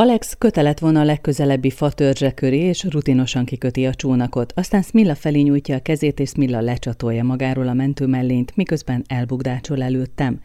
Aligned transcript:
Alex 0.00 0.34
kötelet 0.38 0.80
von 0.80 0.96
a 0.96 1.04
legközelebbi 1.04 1.70
fatörzse 1.70 2.30
köré, 2.34 2.58
és 2.58 2.84
rutinosan 2.84 3.44
kiköti 3.44 3.86
a 3.86 3.94
csónakot. 3.94 4.52
Aztán 4.56 4.82
Smilla 4.82 5.14
felé 5.14 5.40
nyújtja 5.40 5.76
a 5.76 5.80
kezét, 5.82 6.20
és 6.20 6.28
Smilla 6.28 6.60
lecsatolja 6.60 7.24
magáról 7.24 7.68
a 7.68 7.72
mentőmellényt, 7.72 8.56
miközben 8.56 9.04
elbugdácsol 9.06 9.82
előttem. 9.82 10.40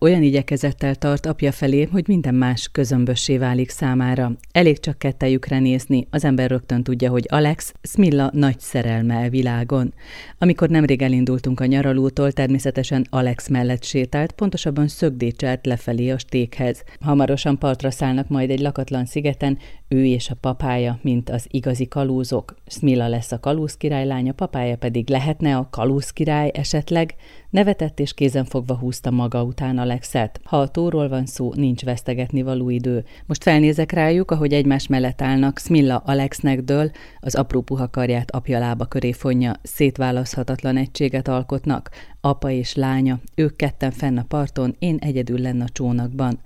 Olyan 0.00 0.22
igyekezettel 0.22 0.94
tart 0.94 1.26
apja 1.26 1.52
felé, 1.52 1.88
hogy 1.92 2.04
minden 2.06 2.34
más 2.34 2.68
közömbössé 2.72 3.38
válik 3.38 3.70
számára. 3.70 4.32
Elég 4.52 4.80
csak 4.80 4.98
kettejükre 4.98 5.58
nézni, 5.58 6.06
az 6.10 6.24
ember 6.24 6.50
rögtön 6.50 6.82
tudja, 6.82 7.10
hogy 7.10 7.24
Alex 7.28 7.74
Smilla 7.82 8.30
nagy 8.32 8.60
szerelme 8.60 9.16
a 9.16 9.28
világon. 9.28 9.94
Amikor 10.38 10.68
nemrég 10.68 11.02
elindultunk 11.02 11.60
a 11.60 11.66
nyaralótól, 11.66 12.32
természetesen 12.32 13.06
Alex 13.10 13.48
mellett 13.48 13.84
sétált, 13.84 14.32
pontosabban 14.32 14.88
szögdécselt 14.88 15.66
lefelé 15.66 16.10
a 16.10 16.18
stékhez. 16.18 16.84
Hamarosan 17.00 17.58
partra 17.58 17.90
szállnak 17.90 18.28
majd 18.28 18.50
egy 18.50 18.60
lakatlan 18.60 19.04
szigeten, 19.04 19.58
ő 19.88 20.04
és 20.04 20.30
a 20.30 20.36
papája, 20.40 20.98
mint 21.02 21.30
az 21.30 21.46
igazi 21.50 21.88
kalózok. 21.88 22.54
Smilla 22.66 23.08
lesz 23.08 23.32
a 23.32 23.40
kalóz 23.40 23.76
királylánya, 23.76 24.32
papája 24.32 24.76
pedig 24.76 25.08
lehetne 25.08 25.56
a 25.56 25.68
kalóz 25.70 26.10
király 26.10 26.50
esetleg, 26.54 27.14
Nevetett 27.50 28.00
és 28.00 28.14
kézenfogva 28.14 28.76
húzta 28.76 29.10
maga 29.10 29.42
után 29.42 29.78
Alexet. 29.88 30.40
Ha 30.44 30.60
a 30.60 30.68
tóról 30.68 31.08
van 31.08 31.26
szó, 31.26 31.52
nincs 31.54 31.84
vesztegetni 31.84 32.42
való 32.42 32.70
idő. 32.70 33.04
Most 33.26 33.42
felnézek 33.42 33.92
rájuk, 33.92 34.30
ahogy 34.30 34.52
egymás 34.52 34.86
mellett 34.86 35.22
állnak, 35.22 35.58
Smilla 35.58 35.96
Alexnek 35.96 36.60
dől, 36.60 36.90
az 37.20 37.34
apró 37.34 37.60
puha 37.60 37.90
karját 37.90 38.30
apja 38.30 38.58
lába 38.58 38.84
köré 38.84 39.12
fonja, 39.12 39.52
szétválaszthatatlan 39.62 40.76
egységet 40.76 41.28
alkotnak. 41.28 41.90
Apa 42.20 42.50
és 42.50 42.74
lánya, 42.74 43.20
ők 43.34 43.56
ketten 43.56 43.90
fenn 43.90 44.18
a 44.18 44.24
parton, 44.28 44.76
én 44.78 44.96
egyedül 45.00 45.38
lenne 45.38 45.64
a 45.64 45.68
csónakban. 45.72 46.40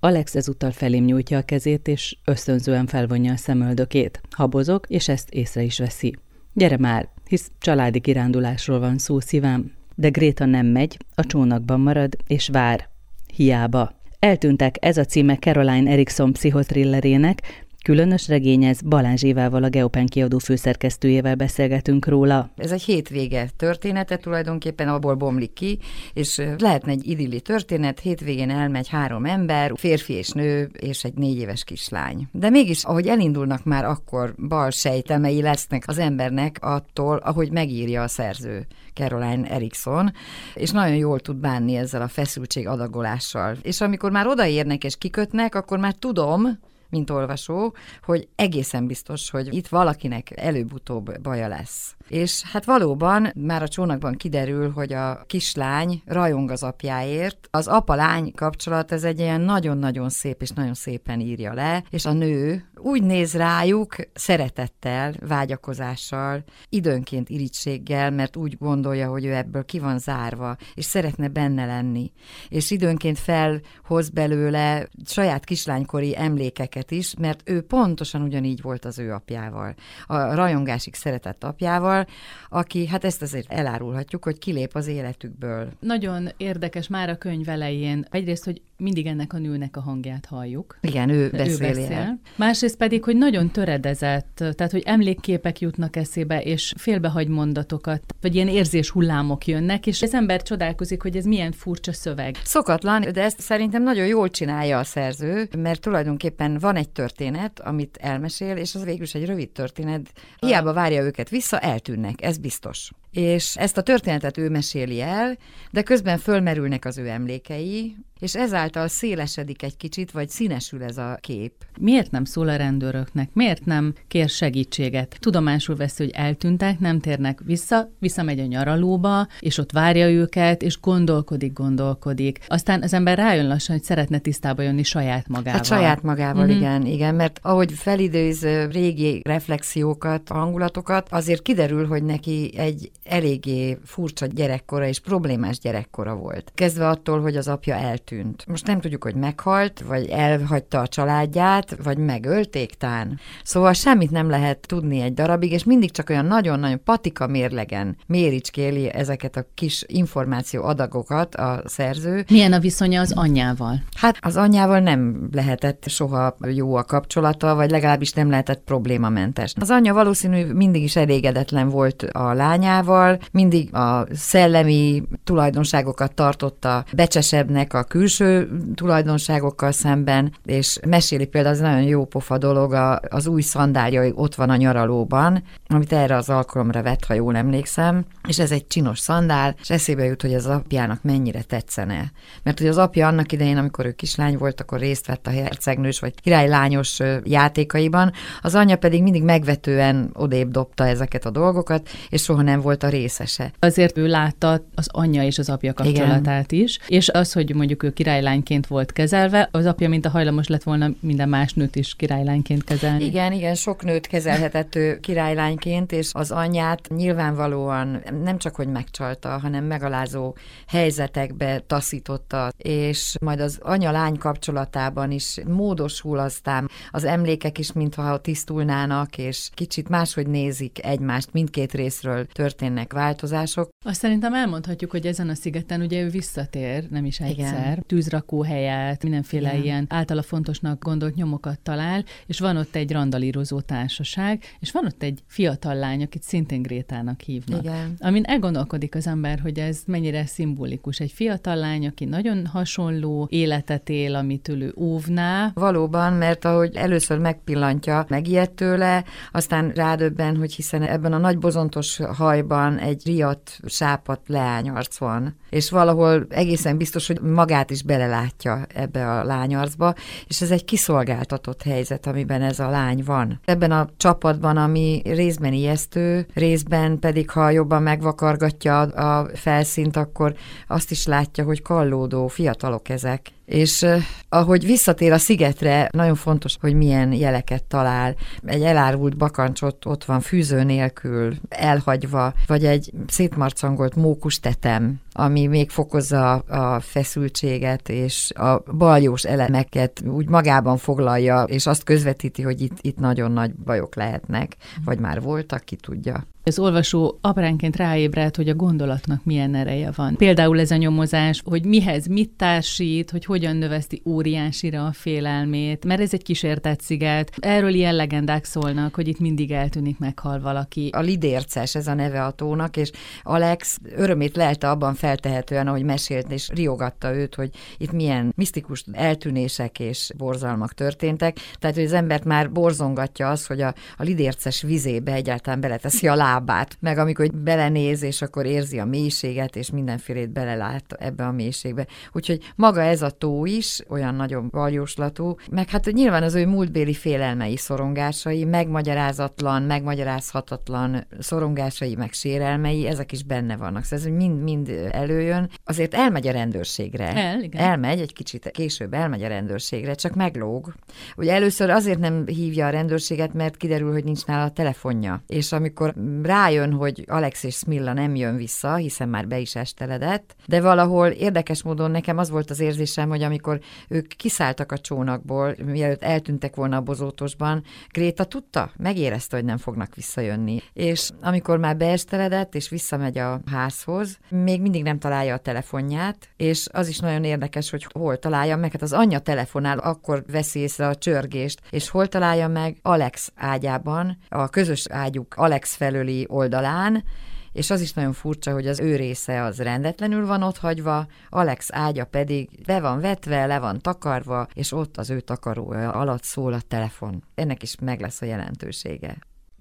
Alex 0.00 0.34
ezúttal 0.34 0.70
felém 0.70 1.04
nyújtja 1.04 1.38
a 1.38 1.42
kezét, 1.42 1.88
és 1.88 2.16
ösztönzően 2.24 2.86
felvonja 2.86 3.32
a 3.32 3.36
szemöldökét. 3.36 4.20
Habozok, 4.30 4.86
és 4.88 5.08
ezt 5.08 5.30
észre 5.30 5.62
is 5.62 5.78
veszi. 5.78 6.16
Gyere 6.52 6.76
már, 6.78 7.08
hisz 7.28 7.50
családi 7.58 8.00
kirándulásról 8.00 8.78
van 8.78 8.98
szó 8.98 9.20
szívem. 9.20 9.72
De 9.94 10.08
Gréta 10.08 10.44
nem 10.44 10.66
megy, 10.66 10.96
a 11.14 11.26
csónakban 11.26 11.80
marad, 11.80 12.16
és 12.26 12.48
vár. 12.48 12.92
Hiába. 13.36 13.92
Eltűntek 14.18 14.76
ez 14.80 14.96
a 14.96 15.04
címe 15.04 15.36
Caroline 15.36 15.90
Erikson 15.90 16.32
pszichotrillerének, 16.32 17.63
Különös 17.84 18.28
regényez 18.28 18.80
Balázs 18.80 19.22
Évával, 19.22 19.62
a 19.62 19.68
Geopen 19.68 20.06
kiadó 20.06 20.38
főszerkesztőjével 20.38 21.34
beszélgetünk 21.34 22.06
róla. 22.06 22.50
Ez 22.56 22.70
egy 22.70 22.82
hétvége 22.82 23.48
története 23.56 24.16
tulajdonképpen, 24.16 24.88
abból 24.88 25.14
bomlik 25.14 25.52
ki, 25.52 25.78
és 26.12 26.42
lehetne 26.58 26.90
egy 26.90 27.08
idilli 27.08 27.40
történet, 27.40 28.00
hétvégén 28.00 28.50
elmegy 28.50 28.88
három 28.88 29.24
ember, 29.24 29.72
férfi 29.74 30.12
és 30.12 30.30
nő, 30.30 30.70
és 30.78 31.04
egy 31.04 31.14
négy 31.14 31.38
éves 31.38 31.64
kislány. 31.64 32.28
De 32.32 32.50
mégis, 32.50 32.84
ahogy 32.84 33.06
elindulnak 33.06 33.64
már 33.64 33.84
akkor 33.84 34.34
bal 34.48 34.70
sejtelmei 34.70 35.42
lesznek 35.42 35.82
az 35.86 35.98
embernek 35.98 36.58
attól, 36.60 37.16
ahogy 37.16 37.50
megírja 37.50 38.02
a 38.02 38.08
szerző. 38.08 38.66
Caroline 38.94 39.50
Erikson, 39.50 40.12
és 40.54 40.70
nagyon 40.70 40.96
jól 40.96 41.20
tud 41.20 41.36
bánni 41.36 41.76
ezzel 41.76 42.02
a 42.02 42.08
feszültség 42.08 42.68
adagolással. 42.68 43.56
És 43.62 43.80
amikor 43.80 44.10
már 44.10 44.26
odaérnek 44.26 44.84
és 44.84 44.96
kikötnek, 44.96 45.54
akkor 45.54 45.78
már 45.78 45.94
tudom, 45.94 46.58
mint 46.94 47.10
olvasó, 47.10 47.74
hogy 48.02 48.28
egészen 48.34 48.86
biztos, 48.86 49.30
hogy 49.30 49.54
itt 49.54 49.68
valakinek 49.68 50.32
előbb-utóbb 50.36 51.20
baja 51.20 51.48
lesz. 51.48 51.96
És 52.08 52.42
hát 52.42 52.64
valóban 52.64 53.32
már 53.34 53.62
a 53.62 53.68
csónakban 53.68 54.14
kiderül, 54.14 54.70
hogy 54.70 54.92
a 54.92 55.24
kislány 55.26 56.02
rajong 56.06 56.50
az 56.50 56.62
apjáért. 56.62 57.48
Az 57.50 57.66
apa-lány 57.66 58.32
kapcsolat, 58.34 58.92
ez 58.92 59.04
egy 59.04 59.18
ilyen 59.18 59.40
nagyon-nagyon 59.40 60.08
szép 60.08 60.42
és 60.42 60.50
nagyon 60.50 60.74
szépen 60.74 61.20
írja 61.20 61.52
le, 61.52 61.84
és 61.90 62.04
a 62.04 62.12
nő 62.12 62.68
úgy 62.84 63.02
néz 63.02 63.34
rájuk 63.34 63.96
szeretettel, 64.14 65.14
vágyakozással, 65.26 66.44
időnként 66.68 67.28
irítséggel, 67.28 68.10
mert 68.10 68.36
úgy 68.36 68.56
gondolja, 68.58 69.08
hogy 69.08 69.24
ő 69.24 69.34
ebből 69.34 69.64
ki 69.64 69.78
van 69.78 69.98
zárva, 69.98 70.56
és 70.74 70.84
szeretne 70.84 71.28
benne 71.28 71.66
lenni. 71.66 72.12
És 72.48 72.70
időnként 72.70 73.18
felhoz 73.18 74.08
belőle 74.08 74.88
saját 75.04 75.44
kislánykori 75.44 76.16
emlékeket 76.16 76.90
is, 76.90 77.14
mert 77.18 77.42
ő 77.44 77.62
pontosan 77.62 78.22
ugyanígy 78.22 78.62
volt 78.62 78.84
az 78.84 78.98
ő 78.98 79.12
apjával, 79.12 79.74
a 80.06 80.34
rajongásig 80.34 80.94
szeretett 80.94 81.44
apjával, 81.44 82.06
aki, 82.48 82.86
hát 82.86 83.04
ezt 83.04 83.22
azért 83.22 83.52
elárulhatjuk, 83.52 84.24
hogy 84.24 84.38
kilép 84.38 84.74
az 84.74 84.86
életükből. 84.86 85.72
Nagyon 85.80 86.28
érdekes 86.36 86.88
már 86.88 87.08
a 87.08 87.18
könyv 87.18 87.48
elején. 87.48 88.06
Egyrészt, 88.10 88.44
hogy 88.44 88.62
mindig 88.76 89.06
ennek 89.06 89.32
a 89.32 89.38
nőnek 89.38 89.76
a 89.76 89.80
hangját 89.80 90.26
halljuk. 90.26 90.78
Igen, 90.80 91.08
ő 91.08 91.30
beszél. 91.30 91.52
Ő 91.52 91.56
beszél. 91.56 92.18
Másrészt 92.36 92.76
pedig, 92.76 93.04
hogy 93.04 93.16
nagyon 93.16 93.50
töredezett, 93.50 94.34
tehát 94.34 94.70
hogy 94.70 94.82
emlékképek 94.84 95.60
jutnak 95.60 95.96
eszébe, 95.96 96.42
és 96.42 96.72
félbehagy 96.76 97.28
mondatokat, 97.28 98.14
vagy 98.20 98.34
ilyen 98.34 98.48
érzés 98.48 98.90
hullámok 98.90 99.46
jönnek, 99.46 99.86
és 99.86 100.02
az 100.02 100.14
ember 100.14 100.42
csodálkozik, 100.42 101.02
hogy 101.02 101.16
ez 101.16 101.24
milyen 101.24 101.52
furcsa 101.52 101.92
szöveg. 101.92 102.36
Szokatlan, 102.44 103.12
de 103.12 103.22
ezt 103.22 103.40
szerintem 103.40 103.82
nagyon 103.82 104.06
jól 104.06 104.30
csinálja 104.30 104.78
a 104.78 104.84
szerző, 104.84 105.48
mert 105.58 105.80
tulajdonképpen 105.80 106.58
van 106.58 106.76
egy 106.76 106.90
történet, 106.90 107.60
amit 107.60 107.98
elmesél, 108.00 108.56
és 108.56 108.74
az 108.74 108.84
végül 108.84 109.02
is 109.02 109.14
egy 109.14 109.26
rövid 109.26 109.50
történet. 109.50 110.12
Hiába 110.38 110.72
várja 110.72 111.02
őket 111.02 111.28
vissza, 111.28 111.58
eltűnnek, 111.58 112.22
ez 112.22 112.38
biztos 112.38 112.90
és 113.14 113.56
ezt 113.56 113.76
a 113.76 113.82
történetet 113.82 114.38
ő 114.38 114.48
meséli 114.48 115.00
el, 115.00 115.36
de 115.70 115.82
közben 115.82 116.18
fölmerülnek 116.18 116.84
az 116.84 116.98
ő 116.98 117.08
emlékei, 117.08 117.96
és 118.20 118.34
ezáltal 118.34 118.88
szélesedik 118.88 119.62
egy 119.62 119.76
kicsit, 119.76 120.10
vagy 120.10 120.28
színesül 120.28 120.82
ez 120.82 120.98
a 120.98 121.18
kép. 121.20 121.52
Miért 121.80 122.10
nem 122.10 122.24
szól 122.24 122.48
a 122.48 122.56
rendőröknek? 122.56 123.30
Miért 123.32 123.64
nem 123.64 123.94
kér 124.08 124.28
segítséget? 124.28 125.16
Tudomásul 125.20 125.76
veszi, 125.76 126.02
hogy 126.02 126.12
eltűntek, 126.12 126.78
nem 126.78 127.00
térnek 127.00 127.40
vissza, 127.44 127.90
visszamegy 127.98 128.38
a 128.38 128.44
nyaralóba, 128.44 129.26
és 129.40 129.58
ott 129.58 129.72
várja 129.72 130.10
őket, 130.10 130.62
és 130.62 130.80
gondolkodik, 130.80 131.52
gondolkodik. 131.52 132.38
Aztán 132.48 132.82
az 132.82 132.92
ember 132.92 133.18
rájön 133.18 133.46
lassan, 133.46 133.76
hogy 133.76 133.84
szeretne 133.84 134.18
tisztába 134.18 134.62
jönni 134.62 134.82
saját 134.82 135.28
magával. 135.28 135.52
Hát 135.52 135.64
saját 135.64 136.02
magával, 136.02 136.42
uh-huh. 136.42 136.56
igen, 136.56 136.86
igen, 136.86 137.14
mert 137.14 137.38
ahogy 137.42 137.72
felidéz 137.72 138.46
régi 138.70 139.20
reflexiókat, 139.24 140.28
hangulatokat, 140.28 141.08
azért 141.10 141.42
kiderül, 141.42 141.86
hogy 141.86 142.02
neki 142.02 142.52
egy 142.56 142.90
eléggé 143.04 143.78
furcsa 143.84 144.26
gyerekkora 144.26 144.86
és 144.86 145.00
problémás 145.00 145.58
gyerekkora 145.58 146.14
volt. 146.14 146.52
Kezdve 146.54 146.88
attól, 146.88 147.20
hogy 147.20 147.36
az 147.36 147.48
apja 147.48 147.74
eltűnt. 147.74 148.46
Most 148.46 148.66
nem 148.66 148.80
tudjuk, 148.80 149.02
hogy 149.02 149.14
meghalt, 149.14 149.84
vagy 149.86 150.08
elhagyta 150.08 150.80
a 150.80 150.86
családját, 150.86 151.76
vagy 151.82 151.98
megölték 151.98 152.74
tán. 152.74 153.18
Szóval 153.42 153.72
semmit 153.72 154.10
nem 154.10 154.30
lehet 154.30 154.66
tudni 154.66 155.00
egy 155.00 155.14
darabig, 155.14 155.52
és 155.52 155.64
mindig 155.64 155.90
csak 155.90 156.10
olyan 156.10 156.24
nagyon-nagyon 156.24 156.82
patika 156.84 157.26
mérlegen 157.26 157.96
méricskéli 158.06 158.92
ezeket 158.92 159.36
a 159.36 159.46
kis 159.54 159.84
információ 159.86 160.62
adagokat 160.62 161.34
a 161.34 161.62
szerző. 161.64 162.24
Milyen 162.30 162.52
a 162.52 162.58
viszonya 162.58 163.00
az 163.00 163.12
anyjával? 163.12 163.82
Hát 163.96 164.16
az 164.20 164.36
anyjával 164.36 164.78
nem 164.78 165.28
lehetett 165.32 165.88
soha 165.88 166.36
jó 166.54 166.76
a 166.76 166.82
kapcsolata, 166.82 167.54
vagy 167.54 167.70
legalábbis 167.70 168.12
nem 168.12 168.30
lehetett 168.30 168.62
problémamentes. 168.64 169.52
Az 169.60 169.70
anyja 169.70 169.94
valószínű 169.94 170.52
mindig 170.52 170.82
is 170.82 170.96
elégedetlen 170.96 171.68
volt 171.68 172.02
a 172.02 172.32
lányával, 172.32 172.93
magával, 172.94 173.18
mindig 173.32 173.74
a 173.74 174.06
szellemi 174.12 175.02
tulajdonságokat 175.24 176.14
tartotta 176.14 176.84
becsesebbnek 176.92 177.74
a 177.74 177.82
külső 177.82 178.48
tulajdonságokkal 178.74 179.72
szemben, 179.72 180.32
és 180.44 180.78
meséli 180.86 181.26
például, 181.26 181.54
az 181.54 181.60
nagyon 181.60 181.82
jó 181.82 182.04
pofa 182.04 182.38
dolog, 182.38 182.72
az 183.08 183.26
új 183.26 183.42
szandáljai 183.42 184.12
ott 184.14 184.34
van 184.34 184.50
a 184.50 184.56
nyaralóban, 184.56 185.42
amit 185.68 185.92
erre 185.92 186.16
az 186.16 186.28
alkalomra 186.28 186.82
vett, 186.82 187.04
ha 187.04 187.14
jól 187.14 187.36
emlékszem, 187.36 188.04
és 188.28 188.38
ez 188.38 188.50
egy 188.50 188.66
csinos 188.66 188.98
szandál, 188.98 189.54
és 189.60 189.70
eszébe 189.70 190.04
jut, 190.04 190.22
hogy 190.22 190.34
az 190.34 190.46
apjának 190.46 191.02
mennyire 191.02 191.42
tetszene. 191.42 192.12
Mert 192.42 192.58
hogy 192.58 192.68
az 192.68 192.76
apja 192.76 193.06
annak 193.06 193.32
idején, 193.32 193.56
amikor 193.56 193.86
ő 193.86 193.92
kislány 193.92 194.36
volt, 194.36 194.60
akkor 194.60 194.78
részt 194.78 195.06
vett 195.06 195.26
a 195.26 195.30
hercegnős 195.30 196.00
vagy 196.00 196.20
királylányos 196.20 196.98
játékaiban, 197.24 198.12
az 198.40 198.54
anyja 198.54 198.76
pedig 198.76 199.02
mindig 199.02 199.22
megvetően 199.22 200.10
odébb 200.12 200.50
dobta 200.50 200.86
ezeket 200.86 201.24
a 201.24 201.30
dolgokat, 201.30 201.88
és 202.08 202.22
soha 202.22 202.42
nem 202.42 202.60
volt 202.60 202.82
a 202.84 202.88
részese. 202.88 203.52
Azért 203.58 203.98
ő 203.98 204.06
látta 204.06 204.60
az 204.74 204.88
anyja 204.92 205.22
és 205.22 205.38
az 205.38 205.48
apja 205.48 205.72
kapcsolatát 205.72 206.52
Igen. 206.52 206.64
is, 206.64 206.78
és 206.86 207.08
az, 207.08 207.32
hogy 207.32 207.54
mondjuk 207.54 207.82
ő 207.82 207.92
királylányként 207.92 208.66
volt 208.66 208.92
kezelve, 208.92 209.48
az 209.50 209.66
apja 209.66 209.88
mint 209.88 210.06
a 210.06 210.10
hajlamos 210.10 210.46
lett 210.46 210.62
volna 210.62 210.90
minden 211.00 211.28
más 211.28 211.52
nőt 211.52 211.76
is 211.76 211.94
királylányként 211.94 212.64
kezelni. 212.64 213.04
Igen, 213.04 213.32
igen, 213.32 213.54
sok 213.54 213.84
nőt 213.84 214.06
kezelhetett 214.06 214.74
ő 214.74 215.00
királylányként, 215.00 215.92
és 215.92 216.10
az 216.12 216.30
anyját 216.30 216.88
nyilvánvalóan 216.88 218.02
nem 218.22 218.38
csak, 218.38 218.54
hogy 218.54 218.68
megcsalta, 218.68 219.28
hanem 219.38 219.64
megalázó 219.64 220.36
helyzetekbe 220.66 221.62
taszította, 221.66 222.52
és 222.56 223.14
majd 223.20 223.40
az 223.40 223.58
anya-lány 223.62 224.18
kapcsolatában 224.18 225.10
is 225.10 225.40
módosul 225.46 226.18
aztán 226.18 226.70
az 226.90 227.04
emlékek 227.04 227.58
is, 227.58 227.72
mintha 227.72 228.18
tisztulnának, 228.18 229.18
és 229.18 229.48
kicsit 229.54 229.88
máshogy 229.88 230.26
nézik 230.26 230.84
egymást, 230.84 231.32
mindkét 231.32 231.72
részről 231.72 232.26
történnek 232.26 232.73
történnek 232.74 232.92
változások. 232.92 233.68
Azt 233.84 234.00
szerintem 234.00 234.34
elmondhatjuk, 234.34 234.90
hogy 234.90 235.06
ezen 235.06 235.28
a 235.28 235.34
szigeten 235.34 235.80
ugye 235.80 236.02
ő 236.02 236.08
visszatér, 236.08 236.86
nem 236.90 237.04
is 237.04 237.20
egyszer, 237.20 237.72
Igen. 237.72 237.84
tűzrakóhelyet, 237.86 239.02
mindenféle 239.02 239.50
Igen. 239.50 239.62
ilyen 239.62 239.86
általa 239.88 240.22
fontosnak 240.22 240.82
gondolt 240.82 241.14
nyomokat 241.14 241.60
talál, 241.60 242.04
és 242.26 242.40
van 242.40 242.56
ott 242.56 242.74
egy 242.74 242.92
randalírozó 242.92 243.60
társaság, 243.60 244.42
és 244.60 244.70
van 244.70 244.84
ott 244.84 245.02
egy 245.02 245.22
fiatal 245.26 245.74
lány, 245.74 246.02
akit 246.02 246.22
szintén 246.22 246.62
Grétának 246.62 247.20
hívnak. 247.20 247.62
Igen. 247.62 247.94
Amin 247.98 248.24
elgondolkodik 248.24 248.94
az 248.94 249.06
ember, 249.06 249.38
hogy 249.38 249.58
ez 249.58 249.82
mennyire 249.86 250.26
szimbolikus. 250.26 251.00
Egy 251.00 251.12
fiatal 251.12 251.56
lány, 251.56 251.86
aki 251.86 252.04
nagyon 252.04 252.46
hasonló 252.46 253.26
életet 253.30 253.88
él, 253.88 254.14
amitől 254.14 254.62
ő 254.62 254.74
óvná. 254.76 255.50
Valóban, 255.54 256.12
mert 256.12 256.44
ahogy 256.44 256.76
először 256.76 257.18
megpillantja, 257.18 258.04
megijed 258.08 258.50
tőle, 258.50 259.04
aztán 259.32 259.72
rádöbben, 259.74 260.36
hogy 260.36 260.52
hiszen 260.52 260.82
ebben 260.82 261.12
a 261.12 261.18
nagy 261.18 261.38
bozontos 261.38 261.96
hajban 261.96 262.63
egy 262.72 263.02
riadt, 263.04 263.60
sápat 263.66 264.20
leányarc 264.26 264.96
van. 264.96 265.36
És 265.50 265.70
valahol 265.70 266.26
egészen 266.28 266.76
biztos, 266.76 267.06
hogy 267.06 267.20
magát 267.20 267.70
is 267.70 267.82
belelátja 267.82 268.66
ebbe 268.74 269.10
a 269.10 269.24
lányarcba, 269.24 269.94
és 270.26 270.40
ez 270.40 270.50
egy 270.50 270.64
kiszolgáltatott 270.64 271.62
helyzet, 271.62 272.06
amiben 272.06 272.42
ez 272.42 272.58
a 272.58 272.70
lány 272.70 273.02
van. 273.04 273.40
Ebben 273.44 273.70
a 273.70 273.88
csapatban, 273.96 274.56
ami 274.56 275.02
részben 275.04 275.52
ijesztő, 275.52 276.26
részben 276.34 276.98
pedig, 276.98 277.30
ha 277.30 277.50
jobban 277.50 277.82
megvakargatja 277.82 278.80
a 278.80 279.28
felszínt, 279.34 279.96
akkor 279.96 280.34
azt 280.66 280.90
is 280.90 281.06
látja, 281.06 281.44
hogy 281.44 281.62
kallódó 281.62 282.26
fiatalok 282.26 282.88
ezek, 282.88 283.32
és 283.44 283.86
ahogy 284.28 284.66
visszatér 284.66 285.12
a 285.12 285.18
szigetre, 285.18 285.88
nagyon 285.92 286.14
fontos, 286.14 286.56
hogy 286.60 286.74
milyen 286.74 287.12
jeleket 287.12 287.64
talál. 287.64 288.14
Egy 288.44 288.62
elárult 288.62 289.16
bakancsot 289.16 289.84
ott 289.84 290.04
van 290.04 290.20
fűző 290.20 290.62
nélkül, 290.62 291.34
elhagyva, 291.48 292.32
vagy 292.46 292.64
egy 292.64 292.92
szétmarcangolt 293.06 293.94
mókus 293.94 294.40
tetem, 294.40 295.00
ami 295.12 295.46
még 295.46 295.70
fokozza 295.70 296.32
a 296.34 296.80
feszültséget, 296.80 297.88
és 297.88 298.30
a 298.34 298.62
baljós 298.76 299.24
elemeket 299.24 300.02
úgy 300.06 300.28
magában 300.28 300.76
foglalja, 300.76 301.42
és 301.42 301.66
azt 301.66 301.84
közvetíti, 301.84 302.42
hogy 302.42 302.60
itt, 302.60 302.76
itt 302.80 302.98
nagyon 302.98 303.32
nagy 303.32 303.54
bajok 303.54 303.94
lehetnek, 303.94 304.56
vagy 304.84 304.98
már 304.98 305.20
voltak, 305.20 305.64
ki 305.64 305.76
tudja. 305.76 306.26
Az 306.46 306.58
olvasó 306.58 307.18
apránként 307.20 307.76
ráébred, 307.76 308.36
hogy 308.36 308.48
a 308.48 308.54
gondolatnak 308.54 309.24
milyen 309.24 309.54
ereje 309.54 309.90
van. 309.96 310.16
Például 310.16 310.60
ez 310.60 310.70
a 310.70 310.76
nyomozás, 310.76 311.42
hogy 311.44 311.64
mihez 311.64 312.06
mit 312.06 312.30
társít, 312.30 313.10
hogy 313.10 313.24
hogyan 313.24 313.56
növeszti 313.56 314.02
óriásira 314.06 314.86
a 314.86 314.92
félelmét, 314.92 315.84
mert 315.84 316.00
ez 316.00 316.12
egy 316.12 316.22
kísértett 316.22 316.80
sziget. 316.80 317.32
Erről 317.40 317.74
ilyen 317.74 317.94
legendák 317.94 318.44
szólnak, 318.44 318.94
hogy 318.94 319.08
itt 319.08 319.18
mindig 319.18 319.50
eltűnik, 319.50 319.98
meghal 319.98 320.40
valaki. 320.40 320.90
A 320.92 321.00
lidérces 321.00 321.74
ez 321.74 321.86
a 321.86 321.94
neve 321.94 322.24
a 322.24 322.30
tónak, 322.30 322.76
és 322.76 322.90
Alex 323.22 323.78
örömét 323.96 324.36
lelte 324.36 324.70
abban 324.70 324.94
feltehetően, 324.94 325.66
ahogy 325.66 325.84
mesélt, 325.84 326.32
és 326.32 326.48
riogatta 326.54 327.14
őt, 327.14 327.34
hogy 327.34 327.50
itt 327.78 327.92
milyen 327.92 328.32
misztikus 328.36 328.84
eltűnések 328.92 329.78
és 329.78 330.10
borzalmak 330.16 330.72
történtek. 330.72 331.36
Tehát, 331.58 331.76
hogy 331.76 331.84
az 331.84 331.92
embert 331.92 332.24
már 332.24 332.52
borzongatja 332.52 333.28
az, 333.28 333.46
hogy 333.46 333.60
a, 333.60 333.74
a 333.96 334.02
lidérces 334.02 334.62
vizébe 334.62 335.12
egyáltalán 335.12 335.60
beleteszi 335.60 336.08
a 336.08 336.14
lábát, 336.14 336.32
meg 336.80 336.98
amikor 336.98 337.30
belenéz, 337.30 338.02
és 338.02 338.22
akkor 338.22 338.46
érzi 338.46 338.78
a 338.78 338.84
mélységet, 338.84 339.56
és 339.56 339.70
mindenfélét 339.70 340.30
belelát 340.30 340.92
ebbe 340.98 341.26
a 341.26 341.32
mélységbe. 341.32 341.86
Úgyhogy 342.12 342.52
maga 342.56 342.82
ez 342.82 343.02
a 343.02 343.10
tó 343.10 343.44
is 343.46 343.80
olyan 343.88 344.14
nagyon 344.14 344.48
valjóslatú, 344.50 345.34
meg 345.50 345.68
hát 345.68 345.92
nyilván 345.92 346.22
az 346.22 346.34
ő 346.34 346.46
múltbéli 346.46 346.94
félelmei, 346.94 347.56
szorongásai, 347.56 348.44
megmagyarázatlan, 348.44 349.62
megmagyarázhatatlan 349.62 351.06
szorongásai, 351.18 351.94
meg 351.94 352.12
sérelmei, 352.12 352.86
ezek 352.86 353.12
is 353.12 353.22
benne 353.22 353.56
vannak. 353.56 353.84
Szóval 353.84 354.06
ez 354.06 354.12
mind-mind 354.12 354.88
előjön. 354.90 355.50
Azért 355.64 355.94
elmegy 355.94 356.26
a 356.26 356.32
rendőrségre. 356.32 357.12
El, 357.14 357.42
igen. 357.42 357.62
Elmegy, 357.62 358.00
egy 358.00 358.12
kicsit 358.12 358.50
később 358.50 358.94
elmegy 358.94 359.22
a 359.22 359.28
rendőrségre, 359.28 359.94
csak 359.94 360.14
meglóg. 360.14 360.74
Ugye 361.16 361.32
először 361.32 361.70
azért 361.70 361.98
nem 361.98 362.26
hívja 362.26 362.66
a 362.66 362.70
rendőrséget, 362.70 363.32
mert 363.32 363.56
kiderül, 363.56 363.92
hogy 363.92 364.04
nincs 364.04 364.26
nála 364.26 364.44
a 364.44 364.50
telefonja. 364.50 365.22
És 365.26 365.52
amikor 365.52 365.94
rájön, 366.24 366.72
hogy 366.72 367.04
Alex 367.08 367.42
és 367.42 367.54
Smilla 367.54 367.92
nem 367.92 368.14
jön 368.14 368.36
vissza, 368.36 368.74
hiszen 368.74 369.08
már 369.08 369.28
be 369.28 369.38
is 369.38 369.54
esteledett, 369.54 370.36
de 370.46 370.60
valahol 370.60 371.06
érdekes 371.06 371.62
módon 371.62 371.90
nekem 371.90 372.18
az 372.18 372.30
volt 372.30 372.50
az 372.50 372.60
érzésem, 372.60 373.08
hogy 373.08 373.22
amikor 373.22 373.60
ők 373.88 374.06
kiszálltak 374.06 374.72
a 374.72 374.78
csónakból, 374.78 375.54
mielőtt 375.64 376.02
eltűntek 376.02 376.56
volna 376.56 376.76
a 376.76 376.80
bozótosban, 376.80 377.62
Gréta 377.92 378.24
tudta, 378.24 378.70
megérezte, 378.76 379.36
hogy 379.36 379.44
nem 379.44 379.56
fognak 379.56 379.94
visszajönni. 379.94 380.62
És 380.72 381.10
amikor 381.20 381.58
már 381.58 381.76
beesteledett, 381.76 382.54
és 382.54 382.68
visszamegy 382.68 383.18
a 383.18 383.40
házhoz, 383.50 384.18
még 384.28 384.60
mindig 384.60 384.82
nem 384.82 384.98
találja 384.98 385.34
a 385.34 385.38
telefonját, 385.38 386.28
és 386.36 386.66
az 386.72 386.88
is 386.88 386.98
nagyon 386.98 387.24
érdekes, 387.24 387.70
hogy 387.70 387.86
hol 387.92 388.18
találja 388.18 388.56
meg. 388.56 388.72
Hát 388.72 388.82
az 388.82 388.92
anyja 388.92 389.18
telefonál, 389.18 389.78
akkor 389.78 390.24
veszi 390.30 390.58
észre 390.58 390.86
a 390.86 390.94
csörgést, 390.94 391.60
és 391.70 391.88
hol 391.88 392.08
találja 392.08 392.48
meg 392.48 392.76
Alex 392.82 393.32
ágyában, 393.36 394.18
a 394.28 394.48
közös 394.48 394.86
ágyuk 394.90 395.34
Alex 395.36 395.74
felőli 395.74 396.13
oldalán, 396.28 397.04
és 397.52 397.70
az 397.70 397.80
is 397.80 397.92
nagyon 397.92 398.12
furcsa, 398.12 398.52
hogy 398.52 398.66
az 398.66 398.80
ő 398.80 398.96
része 398.96 399.42
az 399.42 399.58
rendetlenül 399.58 400.26
van 400.26 400.42
ott 400.42 400.58
hagyva, 400.58 401.06
Alex 401.28 401.68
ágya 401.72 402.04
pedig 402.04 402.48
be 402.66 402.80
van 402.80 403.00
vetve, 403.00 403.46
le 403.46 403.58
van 403.58 403.78
takarva, 403.80 404.46
és 404.54 404.72
ott 404.72 404.96
az 404.96 405.10
ő 405.10 405.20
takarója 405.20 405.92
alatt 405.92 406.22
szól 406.22 406.52
a 406.52 406.60
telefon. 406.68 407.24
Ennek 407.34 407.62
is 407.62 407.76
meg 407.80 408.00
lesz 408.00 408.22
a 408.22 408.26
jelentősége. 408.26 409.16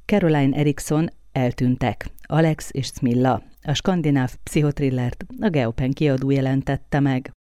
Caroline 0.06 0.58
Erikson 0.58 1.10
eltűntek. 1.32 2.06
Alex 2.22 2.70
és 2.72 2.86
Smilla. 2.86 3.42
A 3.62 3.74
skandináv 3.74 4.36
pszichotrillert 4.44 5.26
a 5.40 5.50
Geopen 5.50 5.92
kiadó 5.92 6.30
jelentette 6.30 7.00
meg. 7.00 7.32